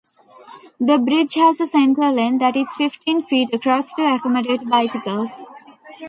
The 0.79 0.97
bridge 0.97 1.35
has 1.35 1.59
a 1.61 1.67
center 1.67 2.09
lane 2.11 2.39
that 2.39 2.55
is 2.55 2.65
fifteen 2.75 3.21
feet 3.21 3.53
across 3.53 3.93
to 3.93 4.15
accommodate 4.15 4.67
bicycles. 4.67 5.29